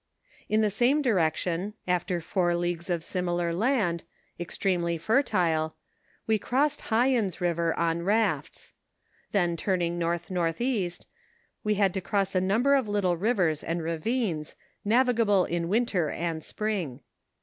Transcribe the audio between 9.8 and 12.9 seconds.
ing north northeast, we had to cross a number of